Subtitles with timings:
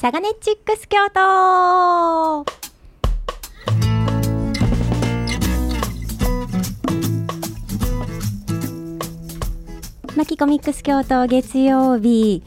[0.00, 2.46] サガネチックス京都。
[10.16, 12.42] マキコミックス京都月曜日。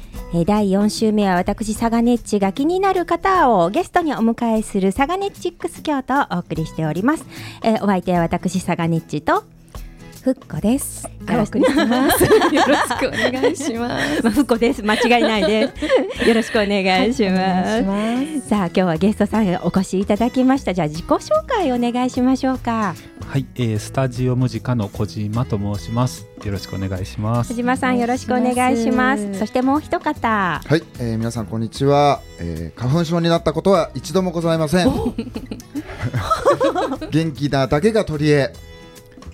[0.47, 7.25] 第4週目は私サガネッチが気になる方をゲストにお迎えするサガネッチックス京都をお送りしております、
[7.61, 9.43] えー、お相手は私サガネッチと
[10.23, 11.05] ふっこです。
[11.27, 11.73] よろしくお願
[13.51, 14.23] いします。
[14.23, 14.81] まあ、ふっこです。
[14.81, 15.69] 間違いないで
[16.21, 16.23] す。
[16.25, 17.69] よろしくお願いします。
[17.69, 20.73] はい、ますさあ、今日はゲストさんお越しいただきました。
[20.73, 22.95] じゃあ、自己紹介お願いしましょうか。
[23.27, 26.25] はい、えー、スタジオムジカの小島と申します。
[26.41, 27.51] よろしくお願いします。
[27.51, 29.37] 小島さん、よろしくお願いします。
[29.37, 30.61] そしてもう一方。
[30.65, 32.79] はい、えー、皆さんこんにちは、えー。
[32.79, 34.87] 花粉症になったことは一度もございません。
[37.11, 38.51] 元気なだけが取り柄。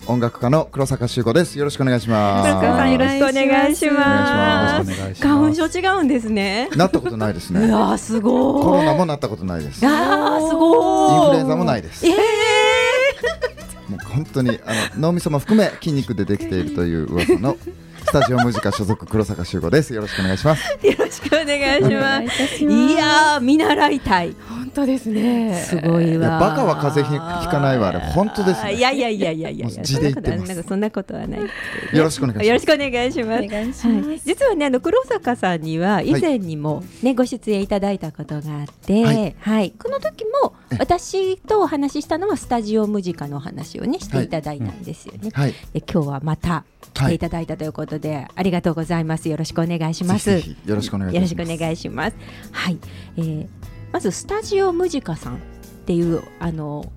[0.09, 1.59] 音楽家の黒坂修吾です。
[1.59, 2.50] よろしくお願いします。
[2.50, 5.22] 黒坂さんよろしくお願いします。
[5.22, 6.67] 花粉症違うんですね。
[6.76, 7.72] なったことないですね。
[7.72, 8.64] あすごい。
[8.64, 9.86] コロナもなったことないです。
[9.86, 11.14] あすごい。
[11.14, 12.08] インフルエンザもないです。
[12.08, 17.56] えー、もう本当にあの脳みそも含め筋肉でできているという噂の
[18.03, 19.94] スタジオムジカ所属黒坂修吾です。
[19.94, 20.72] よろしくお願いします。
[20.81, 22.64] よろしくお願いします。
[22.66, 24.36] いや見習いたい。
[24.80, 25.55] 本当ですね。
[25.55, 26.39] すごいわ。
[26.39, 31.41] バカは風邪ひかないわあれ本当です、ね、いやいやいやいやいや字で言ってなんかそんなことはない。
[31.41, 32.47] よろしくお願いします。
[32.47, 33.38] よろしくお願いしま
[33.73, 33.88] す。
[33.88, 45.30] はい、実はねあの黒坂さんには以前にもね、ご出演いただいたことがあって、はい、はい、この時も私とお話ししたのはスタジオムジカの話をねしていただいたんですよね。
[45.33, 46.63] はい、で今日はまた
[46.94, 49.27] 来ていただいたということで、はい、ありがとうございます。
[49.30, 50.30] よろしくお願いします。
[50.30, 51.16] ぜひよろしくお願いします。
[51.16, 52.17] よろしくお願いします。
[52.52, 52.77] はい、
[53.17, 53.47] えー、
[53.92, 55.40] まずスタジオムジカさんっ
[55.86, 56.92] ていうあの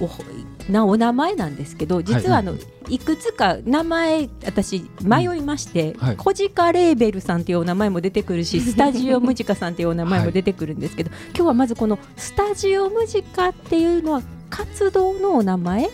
[0.00, 0.10] お
[0.70, 6.00] なお名前なんですけど実はあの、はい、いくつか名前私迷いまして、うん。
[6.00, 15.88] はい、コジカレーベルさんっていうお名前も出てくるし スタジオムジカさんっていうお名前も出てくるんですけど、はい、今日はまずこのスタジオムジカっていうのは活動のお名前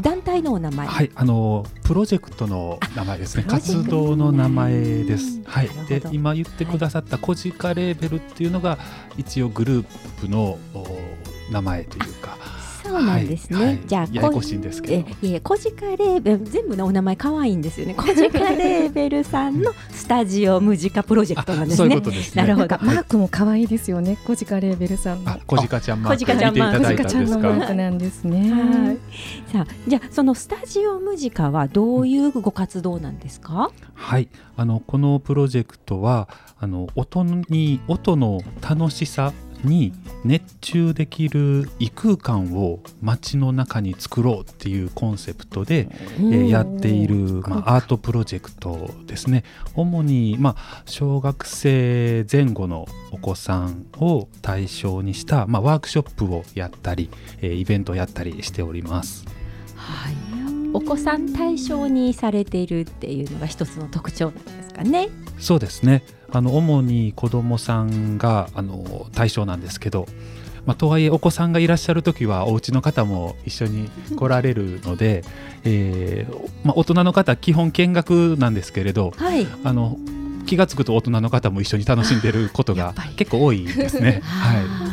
[0.00, 0.86] 団体のお名前。
[0.86, 3.44] はいあのプロジェクトの名前ですね。
[3.46, 4.72] 活動の名前
[5.04, 5.40] です。
[5.44, 5.68] はい。
[5.88, 8.78] で今言ってくださったコジカレーベルっていうのが
[9.18, 9.86] 一応グルー
[10.20, 10.58] プの
[11.50, 12.38] 名前というか
[12.92, 13.56] そうなんですね。
[13.56, 15.08] はいはい、じゃあ、ややこしいんですけど。
[15.22, 17.94] え、いえ、コジカレーベル、全部のお名前可愛いんですよね。
[17.94, 21.96] コジカレーベルさんのスタジオムジカプロジェクトなんですね。
[21.96, 22.76] ううすねなるほど。
[22.82, 24.18] マークも可愛いですよね。
[24.26, 25.38] コジカレーベルさんの。
[25.46, 26.16] コジカちゃんマーク。
[26.16, 26.78] コジカちゃんマーク。
[26.82, 28.52] コジカちゃんのマークなんですね。
[28.52, 28.98] はい。
[29.52, 33.70] さあ、じゃあ、そのスタジオムジカはどういうご活動なんですか？
[33.94, 39.32] はい、あのこのプロジェクトはあの音に音の楽しさ
[39.64, 39.92] に
[40.24, 49.44] 熱中できる異空間を街の中に作ろうっていうコンセプトで、えー、やっている、まあ、アートプロジェクトですね。
[49.74, 59.24] 主に、まあ、小学生前後のお子さんを対象にした、まあ、ワークショップをやったり、えー、イベントをやったりしております。
[59.76, 60.21] はい
[60.74, 65.08] お子さん対象にされているっていうのが一つの特徴なんですかね。
[65.38, 70.06] そうですねあの主に子どもさんがあの対象なんですけど、
[70.64, 75.24] まあ、とはいえお子さんがいらっしゃる時はお家の方も一緒に来られるので、
[75.64, 79.98] えーまあ、大人の方基本見学なんですけれど、はい、あの
[80.46, 84.20] 気が付くと大人の方も一緒に楽しんでることが結構多いですね。
[84.24, 84.91] はい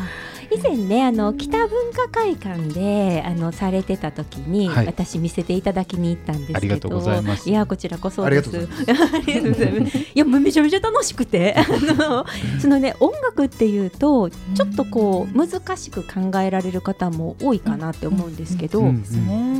[0.51, 7.49] 以前ねあの北文化会館であのされてた時に、はい、私見せていただきに行ったんですけどありがとうございます。
[7.49, 8.49] いやこちらこそです。
[8.55, 12.25] いやめちゃめちゃ楽しくて あの
[12.59, 18.83] そのね音楽っていうとちょっとこう難しく考えられる方も多いかなって思うんですけど、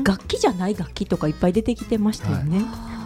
[0.04, 2.60] 楽器じゃない楽器とかいっぱい出てきてましたよね。
[2.60, 2.99] はい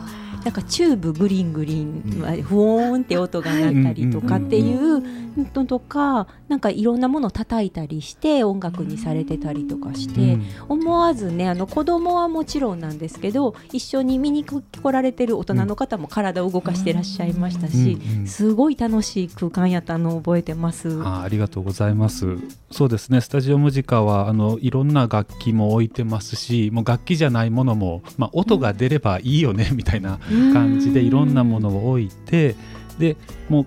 [0.43, 5.01] なんかチューブグリングリン、うん、フォーンって音が鳴ったりとかっていう
[5.37, 10.37] のとかなんかいろんなものを叩いたりして音楽にされてたりとかして、
[10.69, 14.61] 思わずねあの子供はもちろんなんですけど一緒に見に来
[14.91, 21.01] られてる大人の方も体を動かしてらっしゃいましたし、すごい楽しい空間やったのを覚えてます。
[21.03, 22.37] あありがとうございます。
[22.72, 30.19] そうですねスタジオムジカはあのいろんな楽器も置いてますしもう楽器じゃないものも、まあ、音が出ればいいよねみたいな
[30.53, 32.56] 感じでいろんなものを置いて
[32.97, 33.18] で
[33.50, 33.66] もう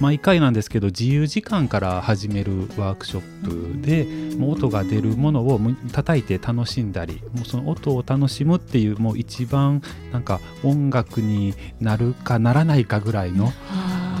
[0.00, 5.60] 毎回なんですけど自由時間から始めるワークショップでもう音が出るものを
[5.92, 9.82] 叩いて楽しんだりもうその音を楽しむっていうもう一番
[10.12, 13.52] なんか音楽になるかならないかぐらいの、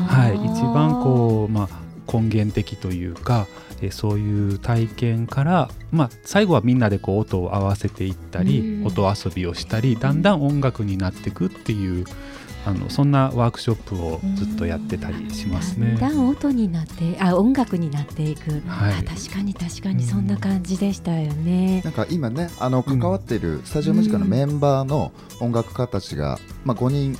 [0.06, 1.83] はい、一番こう、まあ、
[2.20, 3.46] 根源的というか
[3.80, 12.06] えそういう体験から、まあ、最後はみんなでこう音を合わせていったり、音遊びをしたりだんだん音楽になっていくっていう
[12.66, 15.96] あのそんなワークショップをずっとやってたりしますね。
[16.00, 18.94] だんだん音になってあ音楽になっていく、はい。
[18.94, 21.82] あ確かに確かにそんな感じでしたよね。
[21.84, 27.18] なんか今ねあの関わっているスタジオムジカのメンバーの音楽家たちが、まあ、5人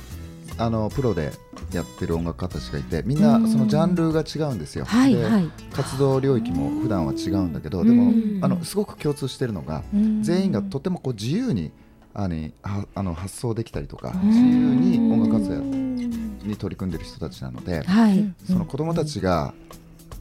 [0.57, 1.31] あのプロで
[1.73, 4.85] やってる音楽家たちがいてみんなそのジャンルが違うんですよ。
[4.85, 5.49] ではいはい。
[5.73, 8.05] 活動領域も普段は違うんだけどうんでもう
[8.39, 9.83] んあのすごく共通してるのが
[10.21, 11.71] 全員がとてもこう自由に
[12.13, 18.33] あのはあの発想できたりとかうん自由に音楽活動に取り組んでる人たちなのではい。
[18.47, 19.53] その子どもたちが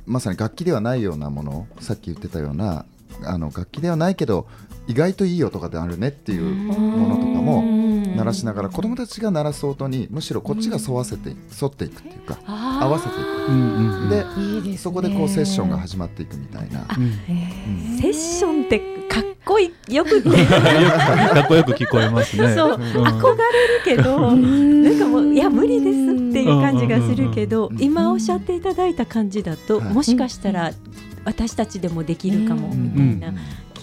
[0.07, 2.85] まさに楽器ではないようなものさっき言ってたような
[3.25, 4.47] あの楽器ではないけど
[4.87, 7.63] 意外といい音があるねっていうものとかも
[8.25, 13.19] 鳴らしながら子どもたちが鳴らす音にむしろこっちが沿わせて沿っていくっていうか合わせてい
[13.49, 14.09] うんうんうん。
[14.09, 14.77] くでいいですね。
[14.79, 16.87] そこでこうセッションが始まっていくみたいな。
[16.97, 17.99] うんうん。
[17.99, 18.79] セッションって
[19.09, 20.23] かっこいいよく。
[20.25, 20.31] か
[21.41, 22.55] っこよく聞こえますね。
[22.55, 22.83] そう、ん。
[22.83, 29.95] 憧れるけど、なんかもういや無理ですっていう感じがするけど、うん今おっしゃっていただいた感じだと、はい。
[29.95, 30.73] もしかしたら
[31.25, 33.15] 私たちでもできるかもうん。
[33.15, 33.39] みたいな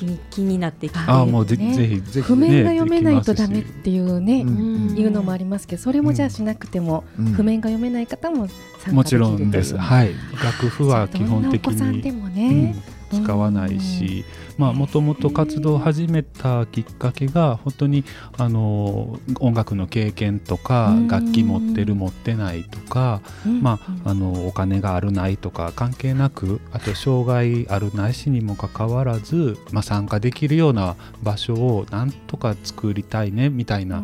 [0.05, 1.73] 気気になってきて、ああもうぜね。
[1.73, 4.95] ぜひぜひ譜面が読めないとねダメっていうね、うん。
[4.97, 7.25] いうのもありますけどそれもじゃあしなくても、うん。
[7.33, 8.47] 譜面が読めない方も
[8.79, 9.77] 参もち加できるろんです。
[9.77, 10.13] はい。
[10.43, 12.17] 楽譜は基本的どんなお子さんでに。
[12.17, 12.75] もね、
[13.13, 13.23] うん。
[13.23, 14.40] 使わないし、まあ
[14.73, 18.03] もともと活動を始めたきっかけが本当に
[18.37, 21.07] あの音楽の経験とかうん。
[21.07, 23.61] 楽器持ってる持ってないとか、うん。
[23.61, 34.03] まああのお金があるないとか関係なくあと障害あるないしにもかかわらず、まあ、参加できるような場所をなんとか作りたいねみたいな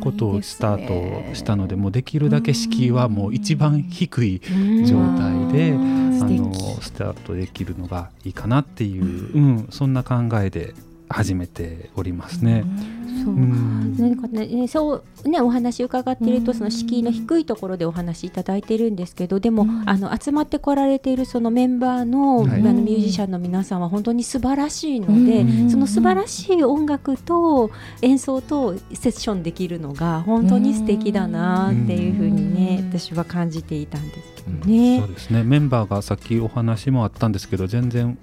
[0.00, 4.40] ことをスタートしたのでもうできるだけ敷居はもう一番低い
[4.84, 10.74] 状態でうんあのスタートできるのがいいかなっていう、うん、そんな考えで
[11.08, 12.64] 始めておりますね。
[13.24, 13.34] そう。
[13.34, 13.96] うん。
[13.98, 16.58] 何かね、そうねお話伺っているとうん。
[16.58, 19.88] その敷居の低いところでお話しいただいてるんですけどでも、うん。
[19.88, 22.60] あの集まってこられているそのメンバーの,、はい。
[22.60, 25.70] あのミュージシャンの皆さんは本当に素晴らしいので、うん。
[25.70, 27.70] その素晴らしい音楽と
[28.02, 32.88] 演奏とセッションできるのが本当に素敵だなっていうふうにね、うん。
[32.90, 35.02] 私は感じていたんですけどそね。
[35.02, 35.42] うですね。
[35.42, 38.18] メンバーがさっきお話もあったんですけど全然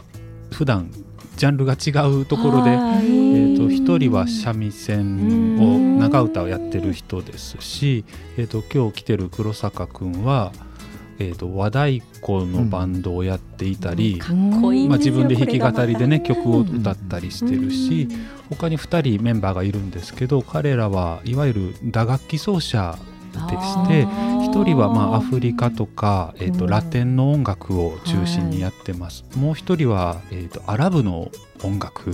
[0.52, 0.92] 普段
[1.36, 8.06] ジャンルが違うところで、はいえー、と1人は三味線を長唄をやってる人ですし、
[8.38, 10.52] えー、と今日来てる黒坂君は、
[11.20, 14.20] えー、と和太鼓のバンドをやっていたり、
[14.90, 18.08] ま自分で弾き語りでね曲を歌ったりしてるし、
[18.50, 22.98] 他に2人メンバーがいるんですけど彼らはいわゆる打楽器奏者
[23.34, 24.08] でして
[24.56, 26.70] 1人はまあアフリカとか、えー、とうん。
[26.72, 31.30] ラテンの音楽を中心にやってます、もう1人は、えー、とアラブの
[31.64, 32.12] 音楽、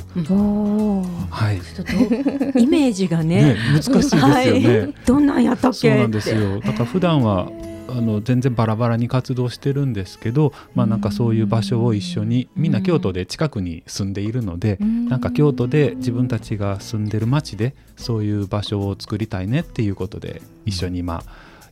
[1.30, 1.58] はい。
[2.62, 3.54] イメージがね。
[3.54, 4.34] ね難しいですよね。
[4.34, 5.90] はい、どんなんやったっけ？
[5.90, 6.60] そうなんですよ。
[6.60, 7.52] だから普段は
[7.90, 21.24] あの全然バラバラに活動してるんですけど、まあ、なんかそういう場所を一緒にみんな京都で近くに住んでいるので、なんか京都で自分たちが住んでる町でそういう場所を作りたいねっていうことで一緒に今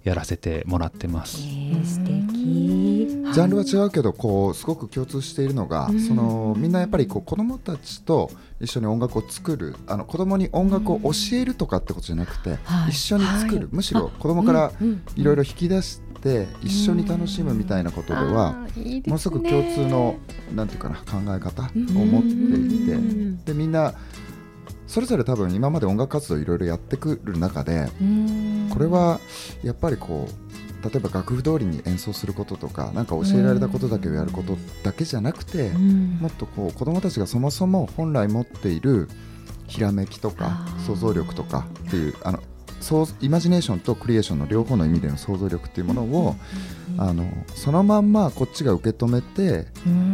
[0.04, 1.40] やらせてもらってます。
[1.42, 2.20] えー、素敵。
[3.34, 6.00] ジャンルは違うけどこうすごく共通しているのが、うん。
[6.00, 13.68] そのみんなやっぱりこう子どもたちと一緒に音楽を作るあの子どもに音楽を教えるとかってことじゃなくて、はい一緒に作る、はい。
[13.72, 15.02] むしろ子どもからうん。
[15.16, 19.12] いろいろ引き出して一緒に楽しむみたいなことでは、あーいいですね。
[19.12, 20.16] ものすごく共通の
[20.56, 23.44] なんていうかな考え方をうん持っていて、うん。
[23.44, 23.94] でみんな
[24.88, 29.20] それぞれ多分今まで音楽活動いろいろやってくる中でうんこれは
[29.64, 30.50] やっぱりこう
[30.84, 36.18] 例えば楽譜通りに演奏することとかなんか教えられたことだけをやることだけじゃなくて、うん。
[36.22, 39.10] もっとこう子どもたちがそもそも本来持っている
[39.68, 42.40] ひらめきとか想像力とかっていうあの
[42.80, 46.36] そうイマジネーションとクリエーションの両方の意味での想像力っていうものを、
[46.98, 49.68] あのそのまんまこっちが受け止めて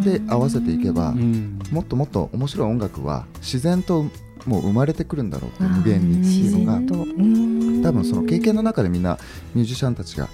[0.03, 1.59] で合わせていけば、うん。
[1.71, 4.05] もっともっと面白い音楽は自然と
[4.45, 6.79] もう生まれてくるんだろうって無限にっていうのが
[7.89, 9.17] 多分その経験の中でみんな
[9.53, 10.29] ミュージシャンたちが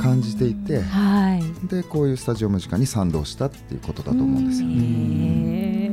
[0.00, 1.66] 感じていてはい。
[1.68, 5.85] でこういうスタジオムジカに賛同したっていうことだと思うんですよね。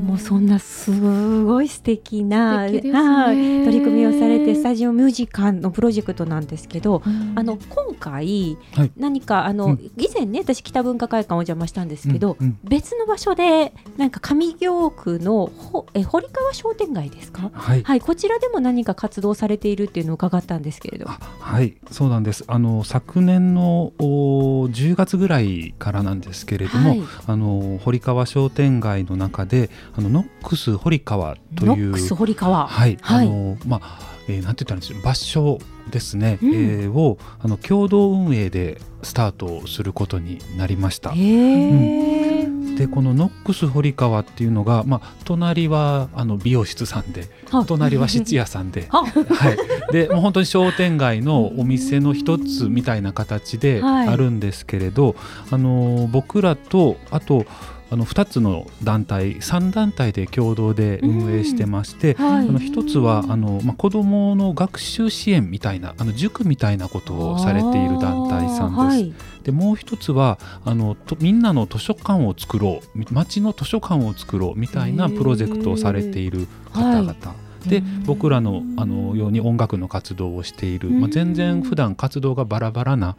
[0.00, 3.00] もうそんなすごい素敵な素敵ですね。
[3.00, 7.02] はい取り組みをされてスタジオミュージカルのプロジェクトなんですけど、
[7.34, 8.92] あの今回、はい。
[8.96, 9.90] 何かあの、うん。
[9.96, 12.58] 以前ね私北文化会館お邪魔したんですけど、うんうん。
[12.64, 17.50] 別の場所でなんか上京区のほえ堀川商店街ですか？
[17.52, 17.82] はい。
[17.82, 21.08] はいこちらでも何か活動されているっていうのを伺ったんですけれど。
[21.08, 22.44] あはいそうなんです。
[22.48, 27.02] あの昨年のお10月ぐらいからなんですけれども、はい。
[27.26, 32.66] あの堀川商店街の中であの Knocks 堀川というノックス堀川。
[32.66, 33.26] はい、はい。
[33.26, 35.58] あのまあえー、なんて言ったんでしょう場所
[35.90, 36.54] ですね、うん。
[36.54, 41.10] えーをあの共同運営でスタートすることになりました。
[41.10, 42.48] へえ。
[42.76, 47.66] でこの Knocks 堀川っていうのが、まあ、隣はあの美容室さんでは。
[47.66, 49.04] 隣は質屋さんでは。
[49.04, 54.08] はい、でもう本当に商店街のお店の一つみたいな形ではい。
[54.08, 55.14] あるんですけれど、
[55.50, 57.44] あの僕らとあと
[57.90, 62.48] あの2つの団体3団体で共同で運営してまして、はい。
[62.48, 68.80] あの一つはあの、まあ、子どもの学習支援みたいなあの塾みたいなことをされている団体さんです。
[68.80, 77.14] はいでもう一つはあのとみんなの図書館を作ろうみ町の図書館を作ろうみたいなプロジェクトをされている方々。
[77.60, 83.16] はいで僕らのあのように音楽の活動をしている、まあ、全然普段活動がバラバラな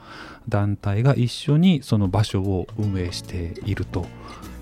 [0.50, 4.06] 団体が一緒にその場所を運営していると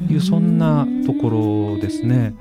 [0.09, 1.29] いうそんなとこ
[1.75, 2.33] ろですね。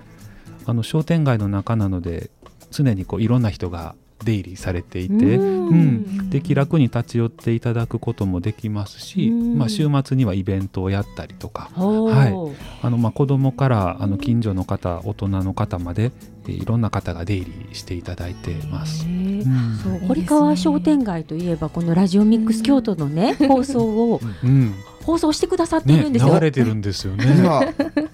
[0.66, 2.30] あの商店街の中なので
[2.70, 5.68] 常にこういろんな人が出入りされていて、うん。
[5.68, 9.58] うん、で気楽に立ち寄っていただくこともできますし、うん。
[9.58, 12.58] まあ、週末にはイベントをやったりとかはい。
[12.82, 16.12] あのまあ子供からあの近所の方大人の方まで
[16.48, 19.04] えいろんな方が出入りしていただいてます。
[19.06, 19.78] うん。
[19.82, 24.74] そう堀川商店街といえばこのラジオミックス京都のね放送をうん
[25.08, 26.34] 放送してくださってね、るんですよ。
[26.34, 27.24] 流れてるんですよね。
[27.24, 27.60] 今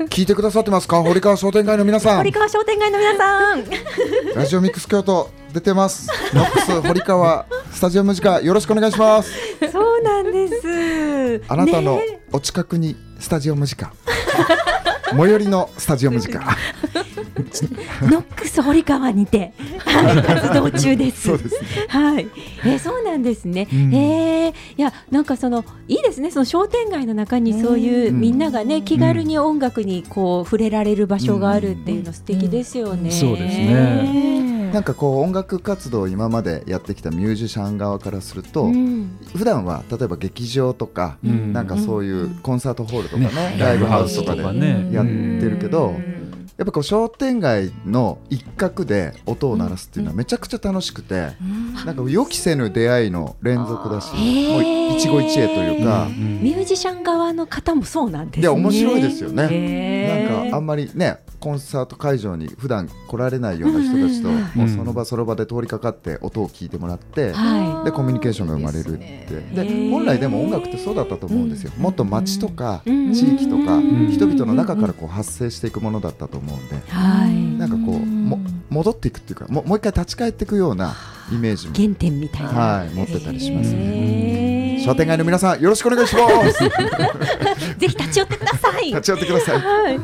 [0.06, 1.02] 聞いてくださってますか？
[1.02, 2.16] 堀川商店街の皆さん。
[2.18, 3.64] 堀川商店街の皆さん、
[4.36, 6.08] ラジオミックス京都出てます。
[6.32, 9.32] ノックス堀川スタジオムジカよろしくお願いします。
[9.72, 10.46] そうなんで
[11.40, 11.42] す。
[11.48, 12.20] あなたのね。
[12.30, 13.92] お近くにスタジオムジカ。
[15.10, 16.56] 最寄りのスタジオムジカ
[18.10, 21.28] ノックス堀川にて、はい、活動中です。
[21.28, 21.68] そうですね。
[21.88, 22.28] はい、
[22.64, 23.68] えーそうなんですね。
[23.72, 23.94] うん。
[23.94, 24.78] えー。
[24.78, 26.30] いや、なんかそのいいですね。
[26.30, 28.20] その商店街の中にそういう、うん。
[28.20, 33.10] みんながね、気軽に音楽にこう触れられる場所があるっていうの素敵ですよね。
[33.10, 34.44] そうですね。
[34.72, 39.18] なんかこう音楽活動を今までやってきたミュージシャン側からすると、うん。
[39.34, 41.52] 普段は例えば劇場とか、うん。
[41.52, 44.42] なんかそういうコンサートホールとかねねライブハウスとかで
[44.92, 46.13] やってるけど、うん
[46.56, 51.32] やっぱこう商店街の一角で音を鳴らすっていうのはめちゃくちゃ楽しくて、
[51.84, 54.62] なんか予期せぬ出会いの連続だし、もう
[54.96, 56.42] 一期一会というか、うん。
[56.42, 58.42] ミュージシャン側の方もそうなんですね。
[58.42, 60.28] いや面白いですよね。
[60.28, 64.36] なんかあんまりねコンサート会場に普段来られないような人たちと、うん。
[64.54, 66.70] もうその場その場で通りかかって音を聞い。
[66.74, 69.26] てもらって、はでコミュニケーションが生まれるって。
[69.54, 73.12] で本来でも音楽ってそうだったと思うんですよ、もっと街とかうん。
[73.12, 74.10] 地域とかうん。
[74.10, 76.76] 人々の中からこう発生していくものだったと思うんで。
[76.88, 77.58] はい。
[77.58, 80.94] なんかこうも戻っていくっていうかももう一回立ち返っていくような
[81.32, 82.48] イメージも原点みたいな。
[82.48, 84.33] はい持ってたりしますね
[84.84, 85.60] 商店街の皆さん。
[85.60, 86.20] よろしくお願いしま
[86.52, 86.58] す
[87.78, 88.86] ぜひ立ち寄ってください。
[88.86, 89.58] 立ち寄ってください。
[89.58, 89.98] はい、え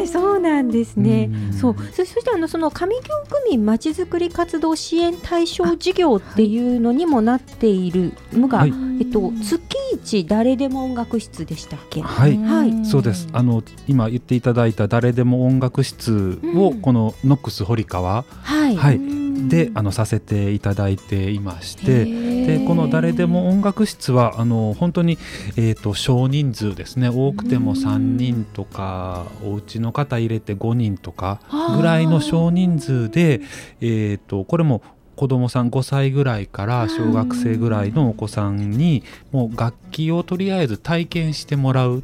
[0.00, 1.30] ー、そうなんですね。
[1.32, 1.52] うん。
[1.52, 8.72] そう、そそしてあのその上京区民まちづくり活動支援対象事業っていうのにもなっているのが、はい。
[9.00, 12.02] えっと月一誰でも音楽室でしたっけ？
[12.02, 12.36] はい。
[12.36, 12.84] はい。
[12.84, 13.28] そうです。
[13.32, 16.80] あの今言っていただいた誰でも音楽室をうん。
[16.82, 18.24] このノックス堀川。
[18.42, 18.76] はい。
[18.76, 18.96] はい。
[18.96, 19.48] うん。
[19.48, 22.04] であのさせていただいていまして
[22.48, 25.18] でこの誰でも音楽室はあの本当に、
[25.58, 27.10] えー、と少人数ですね。
[27.10, 31.40] 多くても3人とかお家の方入れて5人とか
[31.76, 33.42] ぐらいの少人数で、
[33.82, 34.80] えー、とこれも
[35.14, 42.02] 子供さん5歳ぐらいから小学生ぐらいのお子さんにもう楽器をとりあえず体験してもらう。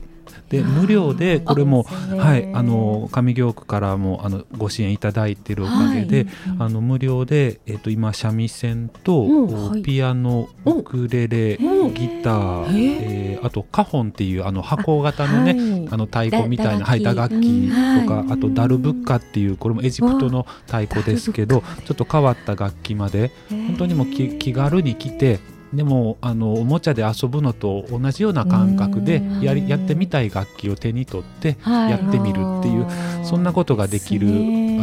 [0.54, 6.26] で無料でこれも、はい、あの上京区からもあのご支援いただいているおかげで、
[6.58, 11.94] あの無料で、えっと今三味線と、ピアノウクレレ、うん。
[11.94, 17.68] ギター、へえーあとカホンっていうあの箱型のねあの太鼓みたいなだはい打楽器。
[17.68, 25.40] とか、うんあとダルブッカっていうこれもエジプトの太鼓ですけどちょっと変わった楽器まで本当にもう気気軽に来て
[25.74, 29.40] でもあのおもちゃで遊ぶのと同じような感覚でうん。
[29.42, 31.90] やりやってみたい楽器を手に取ってはい。
[31.90, 32.86] やってみるっていう
[33.24, 34.30] そんなことができるあ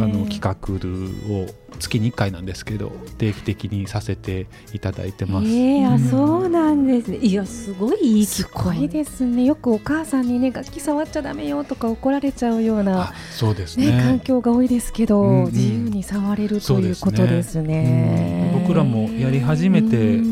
[0.06, 1.46] の企画画を
[1.78, 5.48] 月に1回なんですけど定期的にさせていただいてます。
[5.48, 5.98] えー、あうん。
[5.98, 7.16] そうなんですね。
[7.18, 9.44] いやすごいいいすごいですね。
[9.44, 13.90] よくお母さんにね楽器触っちゃダメよとか怒られちゃうようなあそうですね。
[14.02, 15.52] 環ね境が多いですけど、うんうん。
[15.52, 17.10] 自由に触れるというそうですね。
[17.10, 18.50] ことですね。
[18.54, 18.62] うん。
[18.62, 20.31] 僕らもやり始めてうん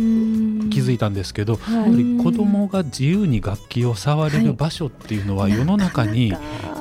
[0.70, 1.74] 気づいたんですけど、はい。
[1.74, 6.32] やっぱり子供が自由に楽器を触れる場所っていうのは世の中に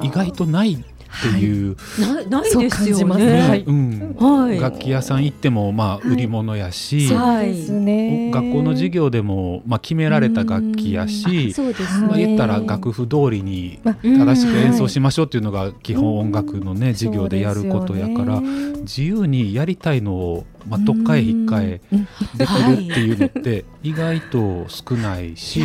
[0.02, 0.84] 意外とない
[1.18, 3.42] っていう、なないですよね。
[3.42, 3.64] はい。
[3.66, 4.16] うん。
[4.20, 4.60] はい。
[4.60, 8.32] 楽器屋さん行ってもまあ売り物やし、はいそうですね。
[8.32, 12.08] 学校の授業でもまあ決められた楽器やし、そうですね。
[12.08, 22.08] まあ、言ったら楽譜通りにまあ正しく演奏はいしましょうっていうのが基本音楽のね授業でやることやから自由にやりたいのをまあとっかえひっかえうん。
[22.38, 25.62] できるっていうのって意外と少ないし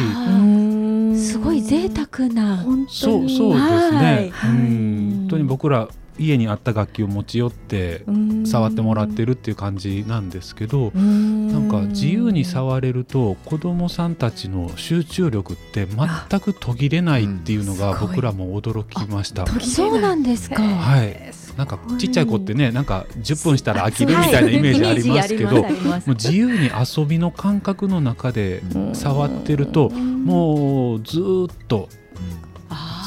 [1.35, 2.59] すごい贅沢な。
[2.59, 2.89] 本当に。
[2.89, 8.47] そうそうですね、本当に僕ら家にあった楽器を持ち寄ってうん。
[8.47, 11.49] 触ってもらってるっていう感じなんですけどうん。
[11.49, 19.45] なんか自由に触れると子どもさんたちの集中力って全く途切れないっていうのが僕らも驚きました。
[19.61, 20.63] そうなんですか。
[20.63, 31.89] はいなんかちっちゃい子ってねなんか10分したら飽きるみたいなイメージありますけど、もう自由に遊びの感覚の中で触ってるともうずーっと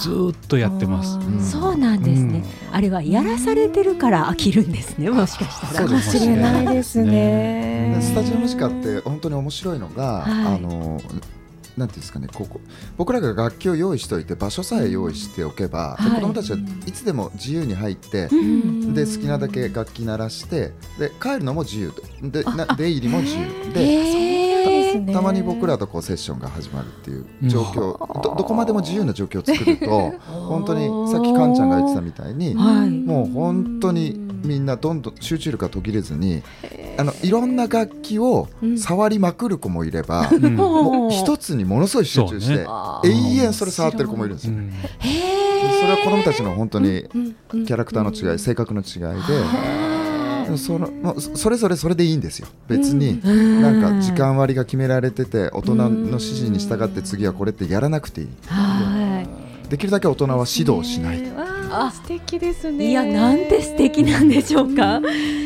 [0.02, 1.18] ずーっとやってます。
[1.18, 1.42] ん。
[1.42, 2.44] そうなんですね。
[2.72, 5.10] あれはやらされてるから飽きるんですね。
[5.10, 5.88] もしかしたら。
[5.88, 7.96] かもしれないですね。
[7.96, 8.02] で。
[8.02, 10.56] スタジオムジカって本当に面白いのが、はい。
[10.56, 11.02] あの
[11.78, 12.60] なんていうんですかねここ
[12.98, 16.16] 僕らが楽器を用意しておいて場所さえ用意しておけば、ではい。
[16.16, 18.94] 子どもたちはいつでも自由に入って、うん。
[18.94, 23.74] で好きなだけ楽器鳴らしてで帰るのも自由ででなあ出入りも自由。
[23.74, 23.82] で。
[23.82, 25.14] へーね。
[25.14, 30.12] たまに僕らとこうセッションが始まるっていう状況、どどこまでも自由な状況を作ると
[30.48, 32.90] 本当にさっきカンちゃんが言ってたみたいにはい。
[32.90, 36.44] もう本当にみんなどんどん集中力が途切れずに
[36.98, 40.56] あのいろんな楽器を触りまくる子もいれば、 うん。
[40.56, 42.66] もう一つにものすごい集中して、
[43.06, 43.10] 永
[43.46, 44.54] 遠それ触ってる子もいるんですよ。
[45.80, 47.06] それは子どもたちの本当に
[47.52, 49.02] キキャラクターの違い、性格の違い
[50.48, 50.90] で、その
[51.20, 52.48] そそれぞれそれでいいんですよ。
[52.68, 53.22] 別に、
[53.62, 58.28] なんか時間割が決められてて大人の指示に従って次はこれってやらなくていい。
[59.70, 61.22] できるだけ大人は指導しない。
[61.72, 62.90] あ素敵ですね。
[62.90, 65.02] いやなんて素敵なんでしょうか。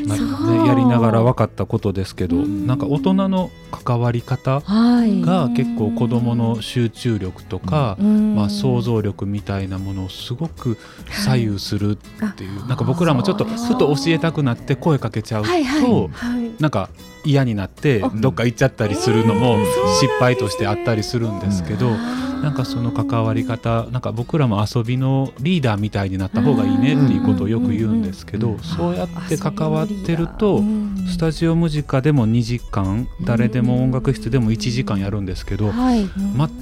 [0.05, 0.63] まあそう。
[0.63, 2.67] ね、やりながら分かったことですけど、うん。
[2.67, 5.21] なんか大人の関わり方はい。
[5.21, 8.35] が結構子どもの集中力とか、うん。
[8.35, 10.77] まあ、想像力みたいなものをすごく
[11.09, 15.81] 左右するっていう、なんか僕らもちょっとふと教えたくなって声かけちゃうと、はいはい。
[15.81, 16.51] はい。
[16.61, 16.89] なんか
[17.23, 19.57] 嫌になってどっか行っちゃったりするのも
[19.99, 21.91] 失敗としてあったりするんですけど、
[22.41, 36.07] なんかその関わり方なんか僕らも遊びのリーダーみたいになった方がいいねっていうことをよく言うんですけど、うんそうやって関わってると、うんスタジオムジカでも2時間誰でも音楽室でも1時間やるんですけど、はい。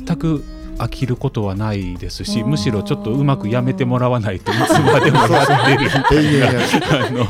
[0.06, 0.44] 全く
[0.80, 6.60] 飽きることはないですしむしろちょっとうまくやめてもらわないといつまでもやってる永遠やる
[6.92, 7.26] あの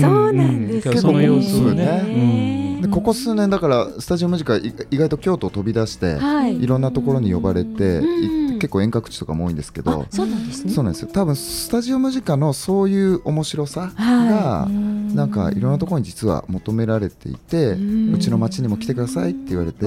[0.00, 0.94] そうなんです
[1.74, 6.62] ねでここ数年だからスタジオムジカい意外と京都を飛び出して、はい。
[6.62, 8.00] いろんなところに呼ばれて、
[8.58, 10.72] 結構遠隔地とかも多いんですけどあ、そうなんですね。
[10.72, 11.08] そうなんですよ。
[11.12, 19.86] 多分スタジオムジカのそういう面白さが、はなんかいろんなところに実は求められていて、うちの町にも来てくださいって言われて、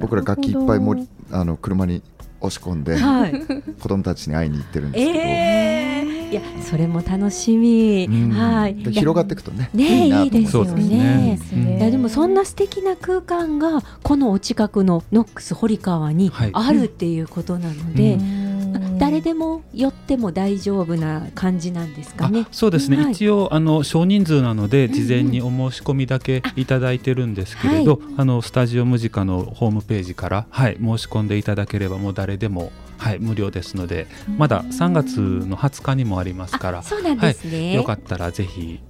[0.00, 2.02] 僕ら楽器いっぱい盛りあの車に
[2.40, 3.32] 押し込んで、はい。
[3.80, 5.91] 子供たちに会いに行ってるんですけど、ええ
[6.32, 8.06] いやそれも楽しみ。
[8.10, 8.30] うん。
[8.30, 8.74] はい。
[8.74, 11.38] 広がっていくとねねいいいですよそうですね。
[11.78, 16.50] いやでもそんな素敵な空間がこのお近くのノックス堀川にはい。
[16.54, 18.98] あるっていうことなので、うん。
[18.98, 22.42] 誰でも寄っても大丈夫な感じなんですかね。
[22.42, 22.48] あ。
[22.50, 23.12] そうですね、はい。
[23.12, 34.06] 一応あの少人数なので事前にお申し込みだけいただいてるんですけれど、あのスタジオムジカのホームページから、はい、申し込んでいただければもう誰でも、はい、無料ですので
[34.38, 37.74] まだ3月の20日にもありますからあ、そうなんですね。
[37.74, 38.80] よかったらぜひ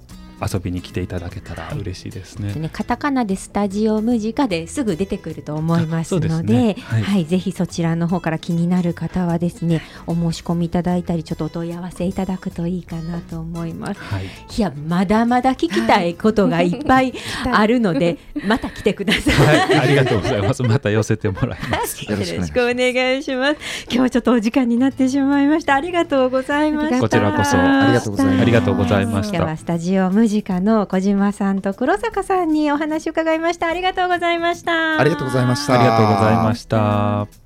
[0.42, 2.52] 遊びに来ていただけたら嬉しいですね。
[2.55, 7.22] ね、カタカナでスタジオムジカですぐ出てくると思いますのでねははい。
[7.22, 14.00] いぜひそちらの方から気になる方はですねお申し込みいただいたりちょっとお問い合わせいただくといいかなと思います。
[14.00, 17.12] はい、いやまだまだ聞きたいことがいっぱい
[17.50, 19.35] あるのでまた来てください。
[19.35, 20.62] はい、ありがとうございます。
[20.62, 22.02] また寄せてもらいます。
[22.11, 23.57] よろしくお願いします。
[23.85, 25.74] 今日はちょっとお時間になってしまいました。
[25.74, 27.00] ありがとうございました。
[27.00, 27.57] こちらこそ。
[27.59, 28.42] ありがとうございます。
[28.42, 29.37] ありがとうございました。
[29.37, 33.66] 今日はスタジオムジカの小島さんと黒坂さんにお話を伺いました。
[33.66, 34.99] ありがとうございました。
[34.99, 35.75] ありがとうございました。
[35.75, 37.41] ありがとうございました。